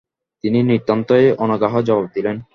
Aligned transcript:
তিনি 0.43 0.59
নিতান্তই 0.69 1.25
অনাগ্রহে 1.43 1.81
জবাব 1.87 2.05
দিলেন। 2.15 2.35